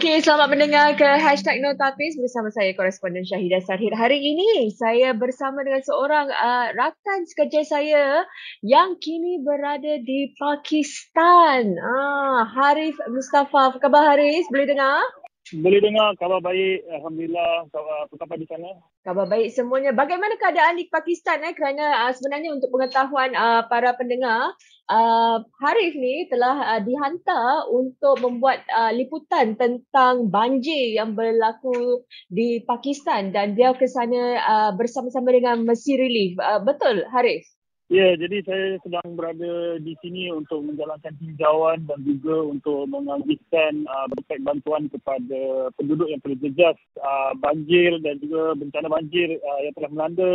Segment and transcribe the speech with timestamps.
[0.00, 3.92] Okey, selamat mendengar ke hashtag Notapis bersama saya koresponden Syahidah Sarhid.
[3.92, 8.24] Hari ini saya bersama dengan seorang uh, rakan sekerja saya
[8.64, 11.76] yang kini berada di Pakistan.
[11.84, 13.76] Ah, Harif Mustafa.
[13.76, 14.48] Apa khabar Haris?
[14.48, 15.04] Boleh dengar?
[15.50, 16.86] Boleh dengar khabar baik.
[16.86, 17.66] Alhamdulillah.
[17.66, 18.70] Apa khabar di sana?
[19.02, 19.90] Khabar baik semuanya.
[19.90, 21.42] Bagaimana keadaan di Pakistan?
[21.42, 21.58] Eh?
[21.58, 24.54] Kerana uh, sebenarnya untuk pengetahuan uh, para pendengar,
[24.86, 32.62] uh, Harif ni telah uh, dihantar untuk membuat uh, liputan tentang banjir yang berlaku di
[32.62, 36.38] Pakistan dan dia ke sana uh, bersama-sama dengan Mercy Relief.
[36.38, 37.42] Uh, betul Harif?
[37.90, 44.06] Ya, jadi saya sedang berada di sini untuk menjalankan tinjauan dan juga untuk mengambilkan uh,
[44.46, 50.30] bantuan kepada penduduk yang terjejas uh, banjir dan juga bencana banjir uh, yang telah melanda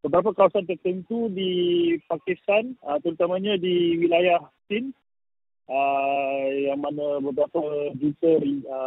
[0.00, 1.52] beberapa kawasan tertentu di
[2.08, 2.72] Pakistan,
[3.04, 4.96] terutamanya di wilayah Sindh
[6.60, 8.36] yang mana beberapa juta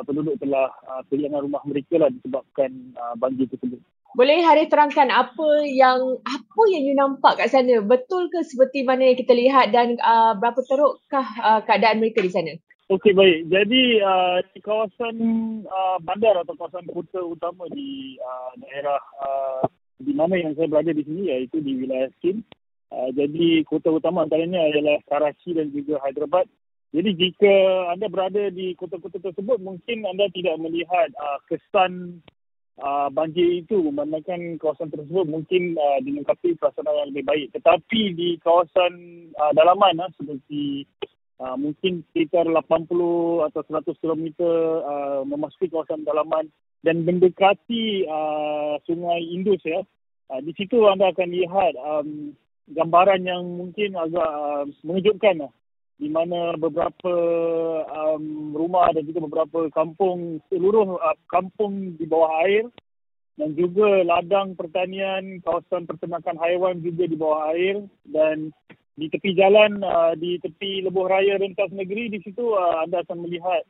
[0.05, 0.69] penduduk telah
[1.09, 3.81] kehilangan rumah mereka lah disebabkan banjir tersebut.
[4.17, 7.85] Boleh hari terangkan apa yang apa yang you nampak kat sana?
[7.85, 12.33] Betul ke seperti mana yang kita lihat dan uh, berapa terukkah uh, keadaan mereka di
[12.33, 12.57] sana?
[12.89, 13.45] Okey baik.
[13.45, 15.15] Jadi uh, di kawasan
[15.69, 19.63] uh, bandar atau kawasan kota utama di uh, daerah uh,
[20.01, 22.41] di mana yang saya berada di sini iaitu di wilayah Skin.
[22.89, 26.49] Uh, jadi kota utama antaranya adalah Karachi dan juga Hyderabad.
[26.89, 27.53] Jadi jika
[27.93, 32.25] anda berada di kota-kota tersebut mungkin anda tidak melihat uh, kesan
[32.81, 37.47] uh, banjir itu memandangkan kawasan tersebut mungkin uh, dilengkapi prasarana yang lebih baik.
[37.57, 38.93] Tetapi di kawasan
[39.37, 40.85] uh, dalaman uh, seperti
[41.41, 46.49] uh, mungkin sekitar 80 atau 100 km uh, memasuki kawasan dalaman
[46.85, 49.81] dan mendekati uh, sungai Indus ya.
[50.27, 52.35] Uh, di situ anda akan lihat um,
[52.67, 55.47] gambaran yang mungkin agak uh, mengejutkan.
[55.47, 55.53] Uh
[55.97, 57.13] di mana beberapa
[57.89, 62.69] um, rumah dan juga beberapa kampung seluruh uh, kampung di bawah air
[63.37, 68.53] dan juga ladang pertanian kawasan pertenakan haiwan juga di bawah air dan
[68.93, 73.25] di tepi jalan uh, di tepi lebuh raya rentas negeri di situ uh, anda akan
[73.25, 73.65] melihat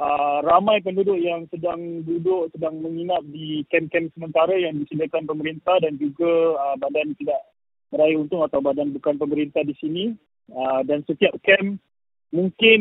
[0.00, 5.96] uh, ramai penduduk yang sedang duduk sedang menginap di kem-kem sementara yang disediakan pemerintah dan
[5.96, 7.40] juga uh, badan tidak
[7.88, 10.04] meraih untung atau badan bukan pemerintah di sini
[10.50, 11.78] Uh, dan setiap camp
[12.34, 12.80] mungkin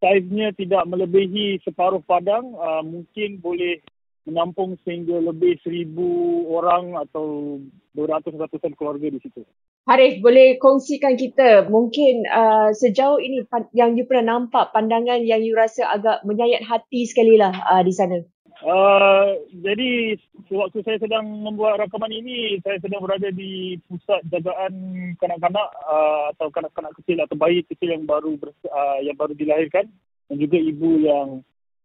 [0.00, 3.80] saiznya tidak melebihi separuh padang, uh, mungkin boleh
[4.24, 7.60] menampung sehingga lebih seribu orang atau
[7.92, 9.44] beratus-ratusan keluarga di situ.
[9.84, 13.44] Harif, boleh kongsikan kita mungkin uh, sejauh ini
[13.76, 17.92] yang you pernah nampak pandangan yang you rasa agak menyayat hati sekali lah uh, di
[17.92, 18.24] sana?
[18.62, 20.14] Uh, jadi
[20.46, 24.74] waktu saya sedang membuat rakaman ini, saya sedang berada di pusat jagaan
[25.18, 29.90] kanak-kanak uh, atau kanak-kanak kecil atau bayi kecil yang baru ber, uh, yang baru dilahirkan
[30.30, 31.28] dan juga ibu yang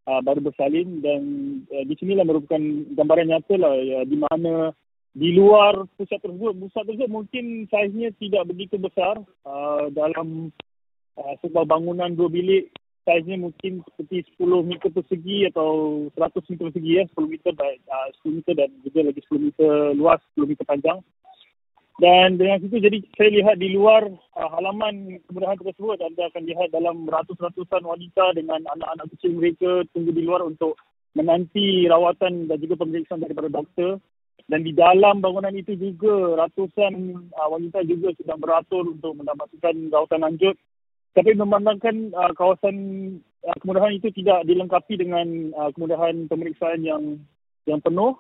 [0.06, 1.02] uh, baru bersalin.
[1.02, 1.22] Dan
[1.74, 2.62] uh, di sinilah merupakan
[2.94, 4.70] gambaran nyata lah ya, di mana
[5.18, 10.54] di luar pusat tersebut, pusat tersebut mungkin saiznya tidak begitu besar uh, dalam
[11.18, 12.70] uh, sebuah bangunan dua bilik
[13.08, 15.70] saiznya mungkin seperti 10 meter persegi atau
[16.14, 19.72] 100 meter persegi ya, 10 meter baik, uh, 10 meter dan juga lagi 10 meter
[19.96, 21.00] luas, 10 meter panjang.
[22.00, 26.72] Dan dengan situ jadi saya lihat di luar uh, halaman kemudahan tersebut anda akan lihat
[26.72, 30.80] dalam ratus-ratusan wanita dengan anak-anak kecil mereka tunggu di luar untuk
[31.12, 34.00] menanti rawatan dan juga pemeriksaan daripada doktor.
[34.50, 36.94] Dan di dalam bangunan itu juga ratusan
[37.36, 40.56] uh, wanita juga sedang beratur untuk mendapatkan rawatan lanjut
[41.14, 42.76] tapi memandangkan uh, kawasan
[43.46, 47.18] uh, kemudahan itu tidak dilengkapi dengan uh, kemudahan pemeriksaan yang
[47.66, 48.18] yang penuh.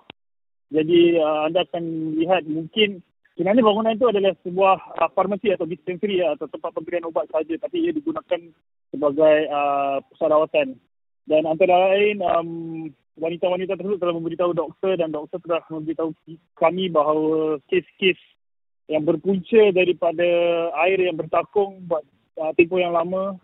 [0.69, 3.01] Jadi uh, anda akan lihat mungkin
[3.33, 7.57] sebenarnya bangunan itu adalah sebuah uh, farmasi atau dispensary ya, atau tempat pemberian ubat saja
[7.57, 8.41] tapi ia digunakan
[8.89, 10.67] sebagai uh, pusat rawatan.
[11.29, 12.49] Dan antara lain um,
[13.22, 16.09] wanita-wanita tersebut telah memberitahu doktor dan doktor telah memberitahu
[16.57, 18.17] kami bahawa kes-kes
[18.89, 20.25] yang berpunca daripada
[20.89, 22.02] air yang bertakung buat
[22.40, 23.36] uh, tempoh yang lama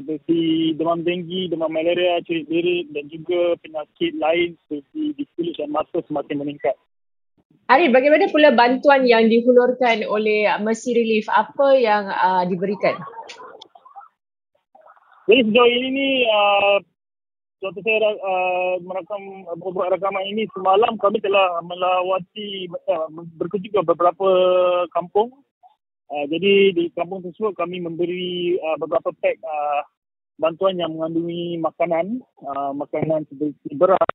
[0.00, 6.00] seperti demam denggi, demam malaria, cerit berit dan juga penyakit lain seperti difilus dan mata
[6.08, 6.74] semakin meningkat.
[7.70, 11.30] Ari, bagaimana pula bantuan yang dihulurkan oleh Mercy Relief?
[11.30, 12.98] Apa yang uh, diberikan?
[15.30, 16.82] Jadi sejauh ini ni, uh,
[17.62, 23.06] waktu saya uh, merakam beberapa rakaman ini semalam kami telah melawati uh,
[23.38, 24.28] berkunjung ke beberapa
[24.90, 25.30] kampung
[26.10, 29.86] Uh, jadi di kampung tersebut kami memberi uh, beberapa pack uh,
[30.42, 34.10] bantuan yang mengandungi makanan, uh, makanan seperti beras,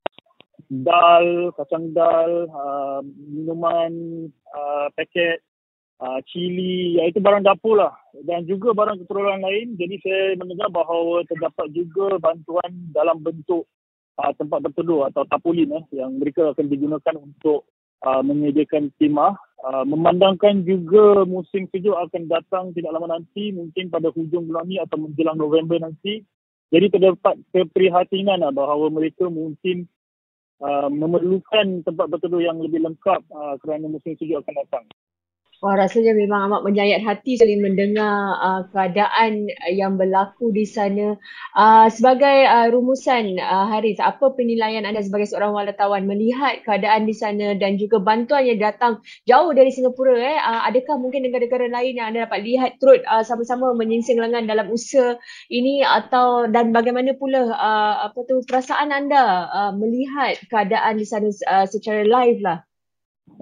[0.68, 3.00] dal, kacang dal, uh,
[3.32, 3.94] minuman,
[4.52, 5.40] uh, paket,
[6.02, 7.94] uh, cili, iaitu barang dapur lah.
[8.26, 9.78] Dan juga barang keperluan lain.
[9.78, 13.70] Jadi saya mendengar bahawa terdapat juga bantuan dalam bentuk
[14.18, 17.70] uh, tempat berteduh atau tapolin eh, yang mereka akan digunakan untuk
[18.04, 19.38] uh, menyediakan khemah.
[19.56, 24.84] Uh, memandangkan juga musim sejuk akan datang tidak lama nanti, mungkin pada hujung bulan ini
[24.84, 26.22] atau menjelang November nanti.
[26.76, 29.88] Jadi terdapat keprihatinan lah bahawa mereka mungkin
[30.60, 34.86] uh, memerlukan tempat berteduh yang lebih lengkap uh, kerana musim sejuk akan datang.
[35.64, 41.16] Wah rasanya memang amat menyayat hati sekali mendengar uh, keadaan yang berlaku di sana.
[41.56, 47.16] Uh, sebagai uh, rumusan uh, Haris, apa penilaian anda sebagai seorang wartawan melihat keadaan di
[47.16, 50.38] sana dan juga bantuan yang datang jauh dari Singapura eh?
[50.44, 54.68] Uh, adakah mungkin negara-negara lain yang anda dapat lihat turut uh, sama-sama menyingsing lengan dalam
[54.68, 55.16] usaha
[55.48, 61.32] ini atau dan bagaimana pula uh, apa tu perasaan anda uh, melihat keadaan di sana
[61.48, 62.60] uh, secara live lah?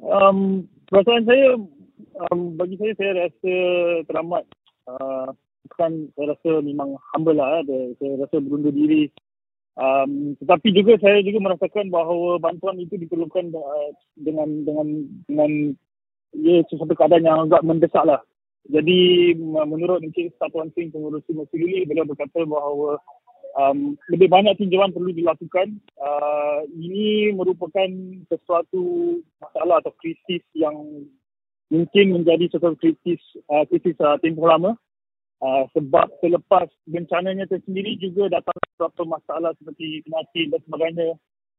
[0.05, 1.57] Um, perasaan saya
[2.17, 3.55] um, bagi saya saya rasa
[4.09, 4.43] teramat
[4.89, 5.29] uh,
[5.69, 9.09] bukan saya rasa memang humble lah ada saya rasa berundur diri
[9.79, 13.89] um, tetapi juga saya juga merasakan bahawa bantuan itu diperlukan uh,
[14.19, 14.87] dengan dengan
[15.29, 15.51] dengan
[16.33, 18.21] ya sesuatu keadaan yang agak mendesak lah
[18.63, 22.95] jadi menurut Encik Satuan Sing Pengurusi Masjid Lili beliau berkata bahawa
[23.59, 25.77] um, lebih banyak tinjauan perlu dilakukan.
[25.99, 27.89] Uh, ini merupakan
[28.31, 31.05] sesuatu masalah atau krisis yang
[31.73, 34.77] mungkin menjadi sesuatu kritis uh, kritis uh, tempoh lama.
[35.43, 41.09] Uh, sebab selepas bencananya tersendiri juga datang beberapa masalah seperti kematian dan sebagainya.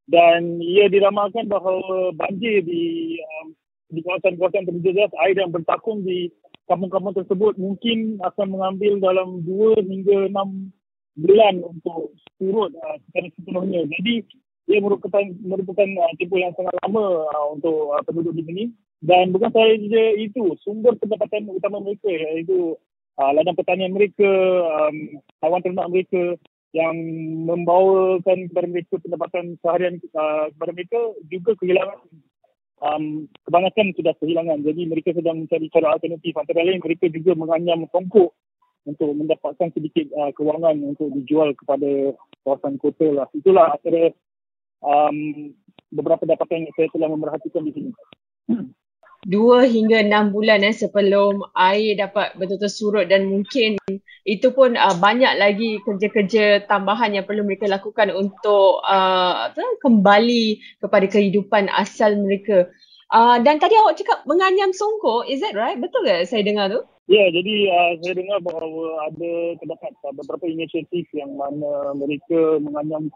[0.08, 3.52] Dan ia diramalkan bahawa banjir di um,
[3.92, 6.32] di kawasan-kawasan terjejas air yang bertakung di
[6.64, 13.84] kampung-kampung tersebut mungkin akan mengambil dalam 2 hingga 6 bulan untuk surut uh, secara sepenuhnya.
[14.00, 14.24] Jadi
[14.64, 18.64] ia merupakan merupakan uh, tempoh yang sangat lama uh, untuk uh, penduduk di sini
[19.04, 22.72] dan bukan sahaja itu sumber pendapatan utama mereka iaitu
[23.20, 24.24] uh, ladang pertanian mereka
[24.64, 26.40] um, hewan ternak mereka
[26.72, 26.96] yang
[27.44, 30.98] membawakan kepada mereka pendapatan seharian uh, kepada mereka
[31.28, 32.00] juga kehilangan
[32.80, 33.04] um,
[33.44, 34.64] kebanyakan sudah kehilangan.
[34.64, 36.32] Jadi mereka sedang mencari cara alternatif.
[36.34, 38.32] Antara lain mereka juga menganyam kongkok
[38.88, 43.28] untuk mendapatkan sedikit uh, kewangan untuk dijual kepada kawasan kota lah.
[43.36, 44.16] Itulah antara
[44.80, 45.52] um,
[45.92, 47.92] beberapa dapatan yang saya telah memerhatikan di sini
[49.24, 53.80] dua hingga enam bulan eh, sebelum air dapat betul-betul surut dan mungkin
[54.24, 59.52] itu pun uh, banyak lagi kerja-kerja tambahan yang perlu mereka lakukan untuk uh,
[59.84, 62.72] kembali kepada kehidupan asal mereka.
[63.12, 65.76] Uh, dan tadi awak cakap menganyam songkok, is that right?
[65.76, 66.80] Betul ke saya dengar tu?
[67.04, 72.56] Ya, yeah, jadi uh, saya dengar bahawa ada terdapat uh, beberapa inisiatif yang mana mereka
[72.64, 73.12] menganyam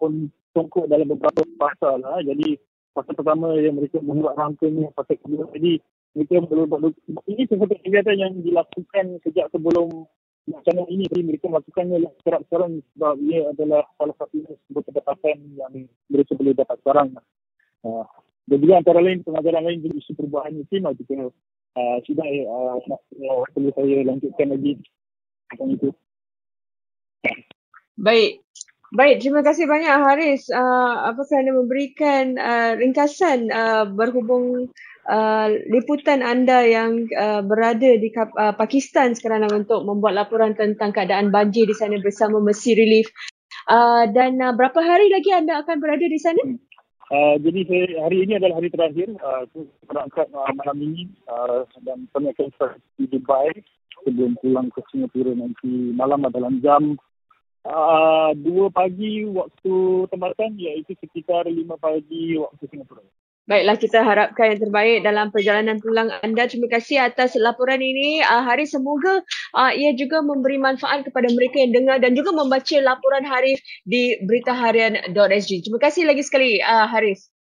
[0.53, 2.05] songkok dalam beberapa pasal.
[2.05, 2.21] Uh.
[2.21, 2.61] Jadi
[2.93, 5.49] pasal pertama yang mereka membuat rangkanya, pasal kedua.
[5.57, 5.81] Jadi
[6.17, 6.65] mereka perlu
[7.29, 10.09] ini sesuatu kegiatan yang dilakukan sejak sebelum
[10.49, 11.05] bencana ini.
[11.09, 14.37] Jadi mereka melakukannya sekarang sekarang sebab ia adalah salah satu
[14.69, 15.73] sebuah pendapatan yang
[16.09, 17.09] mereka boleh dapat sekarang
[17.85, 18.07] uh,
[18.49, 21.15] dan juga antara lain pengajaran lain juga isu perubahan iklim lah jika
[21.77, 24.73] uh, sudah uh, uh, perlu saya lanjutkan lagi
[25.53, 25.89] tentang itu.
[27.99, 28.41] Baik
[28.89, 30.49] Baik, terima kasih banyak Haris.
[30.49, 34.73] Uh, apa kerana memberikan uh, ringkasan uh, berhubung
[35.05, 41.29] uh, liputan anda yang uh, berada di uh, Pakistan sekarang untuk membuat laporan tentang keadaan
[41.29, 43.13] banjir di sana bersama Mercy Relief.
[43.69, 46.41] Uh, dan uh, berapa hari lagi anda akan berada di sana?
[47.13, 49.13] Uh, jadi saya, hari ini adalah hari terakhir.
[49.21, 52.49] Uh, saya berangkat uh, malam ini uh, dan kami akan
[52.97, 53.53] di Dubai
[54.09, 56.97] sebelum pulang ke Singapura nanti malam dalam jam
[57.69, 59.77] uh, 2 pagi waktu
[60.09, 63.05] tempatan iaitu sekitar 5 pagi waktu Singapura.
[63.49, 66.45] Baiklah kita harapkan yang terbaik dalam perjalanan pulang anda.
[66.45, 68.21] Terima kasih atas laporan ini.
[68.21, 69.25] Uh, Haris semoga
[69.57, 73.57] uh, ia juga memberi manfaat kepada mereka yang dengar dan juga membaca laporan Haris
[73.89, 75.65] di beritaharian.sg.
[75.65, 77.33] Terima kasih lagi sekali uh, Haris.